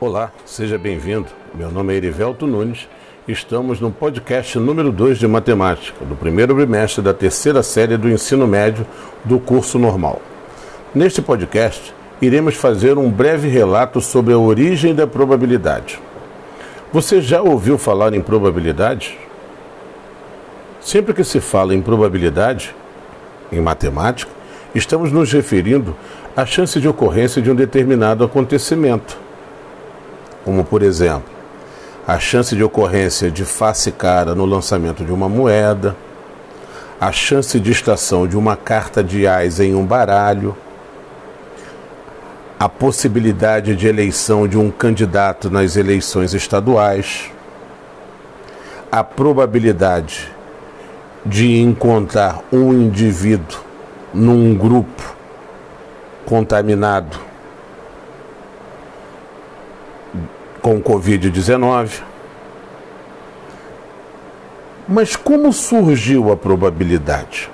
Olá, 0.00 0.30
seja 0.46 0.78
bem-vindo. 0.78 1.26
Meu 1.52 1.72
nome 1.72 1.92
é 1.92 1.96
Erivelto 1.96 2.46
Nunes. 2.46 2.88
Estamos 3.26 3.80
no 3.80 3.90
podcast 3.90 4.56
número 4.56 4.92
2 4.92 5.18
de 5.18 5.26
matemática, 5.26 6.04
do 6.04 6.14
primeiro 6.14 6.54
bimestre 6.54 7.02
da 7.02 7.12
terceira 7.12 7.64
série 7.64 7.96
do 7.96 8.08
ensino 8.08 8.46
médio 8.46 8.86
do 9.24 9.40
curso 9.40 9.76
normal. 9.76 10.22
Neste 10.94 11.20
podcast, 11.20 11.92
iremos 12.22 12.54
fazer 12.54 12.96
um 12.96 13.10
breve 13.10 13.48
relato 13.48 14.00
sobre 14.00 14.32
a 14.32 14.38
origem 14.38 14.94
da 14.94 15.04
probabilidade. 15.04 15.98
Você 16.92 17.20
já 17.20 17.42
ouviu 17.42 17.76
falar 17.76 18.14
em 18.14 18.20
probabilidade? 18.20 19.18
Sempre 20.80 21.12
que 21.12 21.24
se 21.24 21.40
fala 21.40 21.74
em 21.74 21.82
probabilidade, 21.82 22.72
em 23.50 23.60
matemática, 23.60 24.30
estamos 24.72 25.10
nos 25.10 25.32
referindo 25.32 25.96
à 26.36 26.46
chance 26.46 26.80
de 26.80 26.86
ocorrência 26.86 27.42
de 27.42 27.50
um 27.50 27.54
determinado 27.56 28.22
acontecimento 28.22 29.26
como 30.48 30.64
por 30.64 30.82
exemplo, 30.82 31.30
a 32.06 32.18
chance 32.18 32.56
de 32.56 32.64
ocorrência 32.64 33.30
de 33.30 33.44
face 33.44 33.92
cara 33.92 34.34
no 34.34 34.46
lançamento 34.46 35.04
de 35.04 35.12
uma 35.12 35.28
moeda, 35.28 35.94
a 36.98 37.12
chance 37.12 37.60
de 37.60 37.70
estação 37.70 38.26
de 38.26 38.34
uma 38.34 38.56
carta 38.56 39.04
de 39.04 39.26
ais 39.26 39.60
em 39.60 39.74
um 39.74 39.84
baralho, 39.84 40.56
a 42.58 42.66
possibilidade 42.66 43.76
de 43.76 43.86
eleição 43.86 44.48
de 44.48 44.56
um 44.56 44.70
candidato 44.70 45.50
nas 45.50 45.76
eleições 45.76 46.32
estaduais, 46.32 47.30
a 48.90 49.04
probabilidade 49.04 50.32
de 51.26 51.60
encontrar 51.60 52.42
um 52.50 52.72
indivíduo 52.72 53.60
num 54.14 54.54
grupo 54.54 55.14
contaminado 56.24 57.27
com 60.60 60.80
Covid-19. 60.80 62.02
Mas 64.88 65.16
como 65.16 65.52
surgiu 65.52 66.32
a 66.32 66.36
probabilidade? 66.36 67.50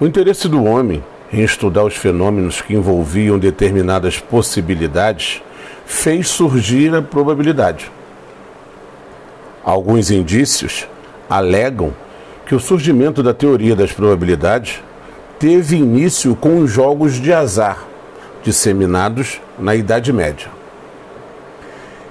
O 0.00 0.06
interesse 0.06 0.48
do 0.48 0.64
homem 0.64 1.02
em 1.32 1.42
estudar 1.42 1.84
os 1.84 1.96
fenômenos 1.96 2.60
que 2.60 2.74
envolviam 2.74 3.38
determinadas 3.38 4.18
possibilidades 4.18 5.42
fez 5.84 6.28
surgir 6.28 6.94
a 6.94 7.02
probabilidade. 7.02 7.90
Alguns 9.64 10.10
indícios 10.10 10.86
alegam 11.28 11.92
que 12.46 12.54
o 12.54 12.60
surgimento 12.60 13.22
da 13.22 13.32
teoria 13.34 13.74
das 13.74 13.92
probabilidades 13.92 14.82
teve 15.38 15.76
início 15.76 16.36
com 16.36 16.58
os 16.60 16.70
jogos 16.70 17.14
de 17.14 17.32
azar 17.32 17.84
disseminados 18.42 19.40
na 19.58 19.74
Idade 19.74 20.12
Média. 20.12 20.53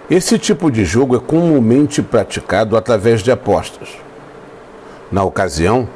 Esse 0.10 0.38
tipo 0.38 0.70
de 0.70 0.84
jogo 0.84 1.16
é 1.16 1.20
comumente 1.20 2.02
praticado 2.02 2.76
através 2.76 3.24
de 3.24 3.32
apostas. 3.32 3.88
Na 5.10 5.24
ocasião, 5.24 5.88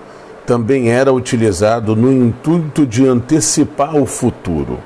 também 0.45 0.89
era 0.89 1.11
utilizado 1.11 1.94
no 1.94 2.09
intuito 2.11 2.86
de 2.86 3.05
antecipar 3.05 3.97
o 3.97 4.05
futuro. 4.05 4.80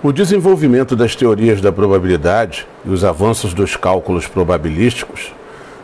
O 0.00 0.12
desenvolvimento 0.12 0.94
das 0.94 1.16
teorias 1.16 1.60
da 1.60 1.72
probabilidade 1.72 2.66
e 2.84 2.90
os 2.90 3.02
avanços 3.02 3.52
dos 3.52 3.74
cálculos 3.74 4.28
probabilísticos 4.28 5.32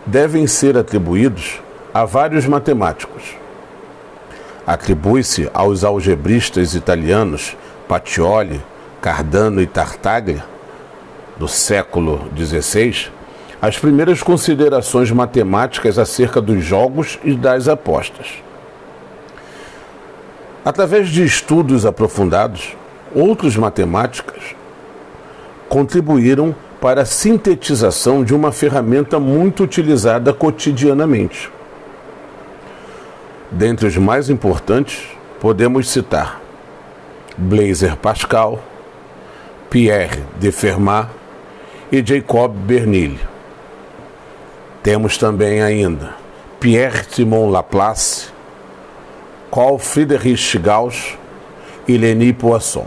devem 0.07 0.47
ser 0.47 0.79
atribuídos 0.79 1.61
a 1.93 2.05
vários 2.05 2.47
matemáticos. 2.47 3.35
Atribui-se 4.65 5.51
aos 5.53 5.83
algebristas 5.83 6.75
italianos 6.75 7.57
Pacioli, 7.89 8.63
Cardano 9.01 9.61
e 9.61 9.67
Tartaglia 9.67 10.56
do 11.39 11.47
século 11.47 12.31
XVI, 12.37 13.09
as 13.61 13.79
primeiras 13.79 14.23
considerações 14.23 15.11
matemáticas 15.11 15.99
acerca 15.99 16.41
dos 16.41 16.65
jogos 16.65 17.19
e 17.25 17.35
das 17.35 17.69
apostas. 17.69 18.43
Através 20.65 21.09
de 21.09 21.25
estudos 21.25 21.87
aprofundados, 21.87 22.77
outros 23.15 23.57
matemáticos 23.57 24.55
contribuíram 25.69 26.55
para 26.81 27.03
a 27.03 27.07
sintetização 27.07 28.23
de 28.23 28.35
uma 28.35 28.53
ferramenta 28.53 29.19
muito 29.19 29.63
utilizada 29.63 30.33
cotidianamente. 30.33 31.51
Dentre 33.51 33.87
os 33.87 33.97
mais 33.97 34.29
importantes, 34.29 35.05
podemos 35.41 35.89
citar 35.89 36.41
Blaise 37.39 37.89
Pascal, 38.03 38.63
Pierre 39.71 40.23
de 40.39 40.51
Fermat, 40.51 41.09
e 41.91 42.05
Jacob 42.05 42.53
Bernil. 42.53 43.17
Temos 44.83 45.19
também 45.19 45.63
ainda 45.63 46.15
Pierre 46.61 47.05
Simon 47.11 47.51
Laplace, 47.51 48.29
Carl 49.53 49.79
Friedrich 49.79 50.59
Gauss 50.59 51.17
e 51.87 51.97
Leni 51.97 52.33
Poisson. 52.33 52.87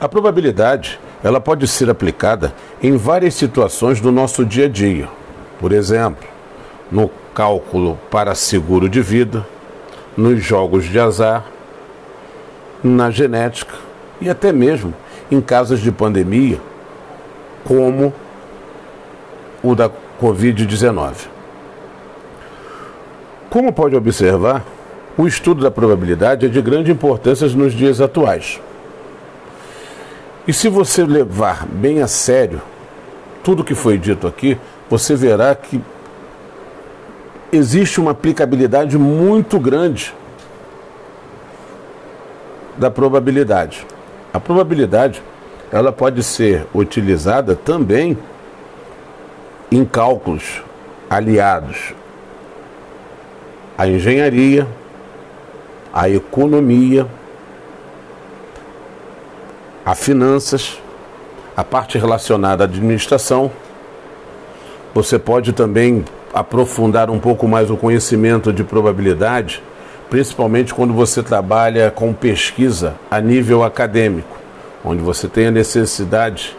A 0.00 0.08
probabilidade 0.08 0.98
ela 1.22 1.40
pode 1.40 1.68
ser 1.68 1.88
aplicada 1.88 2.52
em 2.82 2.96
várias 2.96 3.34
situações 3.34 4.00
do 4.00 4.10
nosso 4.10 4.44
dia 4.44 4.66
a 4.66 4.68
dia. 4.68 5.08
Por 5.60 5.72
exemplo, 5.72 6.26
no 6.90 7.08
cálculo 7.32 7.98
para 8.10 8.34
seguro 8.34 8.88
de 8.88 9.00
vida, 9.00 9.46
nos 10.16 10.42
jogos 10.42 10.84
de 10.84 10.98
azar, 10.98 11.44
na 12.82 13.10
genética 13.10 13.74
e 14.20 14.28
até 14.28 14.52
mesmo 14.52 14.92
em 15.30 15.40
casos 15.40 15.80
de 15.80 15.92
pandemia 15.92 16.60
como 17.64 18.12
o 19.62 19.74
da 19.74 19.90
Covid-19. 20.20 21.28
Como 23.50 23.72
pode 23.72 23.94
observar, 23.94 24.64
o 25.16 25.26
estudo 25.26 25.62
da 25.62 25.70
probabilidade 25.70 26.46
é 26.46 26.48
de 26.48 26.60
grande 26.62 26.90
importância 26.90 27.46
nos 27.48 27.72
dias 27.72 28.00
atuais. 28.00 28.60
E 30.46 30.52
se 30.52 30.68
você 30.68 31.04
levar 31.04 31.66
bem 31.66 32.02
a 32.02 32.08
sério 32.08 32.60
tudo 33.44 33.64
que 33.64 33.74
foi 33.74 33.98
dito 33.98 34.26
aqui, 34.26 34.58
você 34.88 35.14
verá 35.14 35.54
que 35.54 35.80
existe 37.52 38.00
uma 38.00 38.12
aplicabilidade 38.12 38.96
muito 38.96 39.58
grande 39.58 40.14
da 42.76 42.90
probabilidade. 42.90 43.86
A 44.32 44.40
probabilidade 44.40 45.22
ela 45.72 45.90
pode 45.90 46.22
ser 46.22 46.66
utilizada 46.74 47.56
também 47.56 48.16
em 49.70 49.86
cálculos 49.86 50.62
aliados 51.08 51.94
à 53.78 53.88
engenharia, 53.88 54.68
à 55.92 56.10
economia, 56.10 57.06
a 59.84 59.94
finanças, 59.94 60.78
a 61.56 61.64
parte 61.64 61.96
relacionada 61.96 62.64
à 62.64 62.66
administração. 62.66 63.50
Você 64.94 65.18
pode 65.18 65.54
também 65.54 66.04
aprofundar 66.34 67.08
um 67.08 67.18
pouco 67.18 67.48
mais 67.48 67.70
o 67.70 67.78
conhecimento 67.78 68.52
de 68.52 68.62
probabilidade, 68.62 69.62
principalmente 70.10 70.74
quando 70.74 70.92
você 70.92 71.22
trabalha 71.22 71.90
com 71.90 72.12
pesquisa 72.12 72.94
a 73.10 73.20
nível 73.22 73.64
acadêmico 73.64 74.41
onde 74.84 75.02
você 75.02 75.28
tem 75.28 75.46
a 75.46 75.50
necessidade 75.50 76.56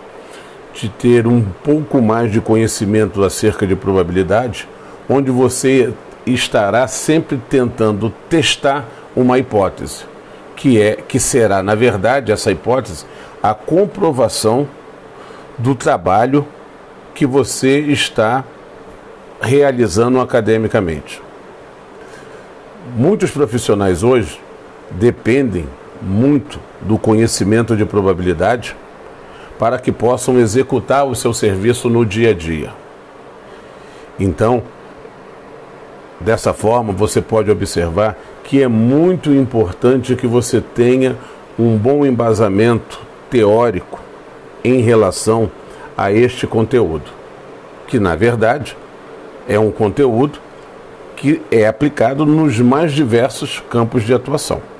de 0.74 0.90
ter 0.90 1.28
um 1.28 1.42
pouco 1.42 2.02
mais 2.02 2.32
de 2.32 2.42
conhecimento 2.42 3.24
acerca 3.24 3.68
de 3.68 3.76
probabilidade, 3.76 4.68
onde 5.10 5.30
você 5.30 5.94
estará 6.26 6.88
sempre 6.88 7.40
tentando 7.50 8.12
testar 8.30 8.86
uma 9.16 9.38
hipótese, 9.38 10.06
que 10.56 10.82
é 10.82 10.96
que 10.96 11.20
será, 11.20 11.62
na 11.62 11.76
verdade, 11.76 12.32
essa 12.32 12.52
hipótese 12.52 13.06
a 13.42 13.54
comprovação 13.54 14.68
do 15.58 15.76
trabalho 15.76 16.48
que 17.14 17.26
você 17.26 17.80
está 17.80 18.46
realizando 19.42 20.22
academicamente. 20.22 21.22
Muitos 22.96 23.32
profissionais 23.32 24.02
hoje 24.02 24.40
dependem 24.92 25.68
muito 26.02 26.60
do 26.86 26.98
conhecimento 26.98 27.76
de 27.76 27.86
probabilidade 27.86 28.76
para 29.58 29.80
que 29.80 29.92
possam 29.92 30.40
executar 30.40 31.06
o 31.06 31.16
seu 31.16 31.34
serviço 31.34 31.90
no 31.90 32.06
dia 32.06 32.32
a 32.32 32.34
dia. 32.34 32.72
Então, 34.20 34.64
dessa 36.20 36.54
forma, 36.54 36.92
você 36.92 37.22
pode 37.22 37.50
observar 37.50 38.18
que 38.44 38.62
é 38.62 38.68
muito 38.68 39.32
importante 39.32 40.16
que 40.16 40.28
você 40.28 40.60
tenha 40.60 41.16
um 41.58 41.78
bom 41.78 42.06
embasamento 42.06 43.00
teórico 43.30 44.00
em 44.64 44.82
relação 44.82 45.50
a 45.98 46.12
este 46.12 46.48
conteúdo, 46.48 47.12
que 47.88 48.00
na 48.00 48.16
verdade 48.16 48.76
é 49.48 49.60
um 49.60 49.72
conteúdo 49.72 50.40
que 51.16 51.42
é 51.52 51.68
aplicado 51.68 52.26
nos 52.26 52.60
mais 52.60 52.92
diversos 52.92 53.64
campos 53.70 54.04
de 54.04 54.14
atuação. 54.14 54.73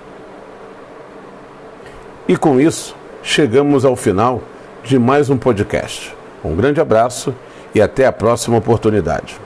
E 2.26 2.38
com 2.38 2.58
isso, 2.58 2.96
chegamos 3.22 3.84
ao 3.84 3.98
final 3.98 4.42
de 4.82 4.98
mais 4.98 5.30
um 5.30 5.38
podcast. 5.38 6.16
Um 6.42 6.56
grande 6.56 6.80
abraço 6.80 7.36
e 7.76 7.82
até 7.82 8.06
a 8.06 8.14
próxima 8.14 8.56
oportunidade. 8.56 9.38